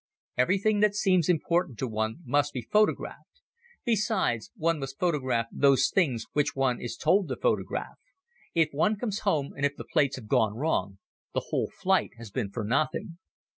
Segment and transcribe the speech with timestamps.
[0.35, 3.43] Everything that seems important to one must be photographed.
[3.85, 7.99] Besides, one must photograph those things which one is told to photograph.
[8.55, 10.97] If one comes home and if the plates have gone wrong,
[11.35, 13.19] the whole flight has been for nothing.